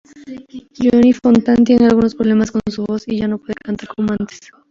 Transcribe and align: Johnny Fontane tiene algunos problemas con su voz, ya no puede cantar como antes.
Johnny 0.79 1.13
Fontane 1.13 1.63
tiene 1.63 1.85
algunos 1.85 2.15
problemas 2.15 2.49
con 2.49 2.61
su 2.71 2.83
voz, 2.85 3.03
ya 3.05 3.27
no 3.27 3.37
puede 3.37 3.53
cantar 3.63 3.87
como 3.89 4.13
antes. 4.13 4.39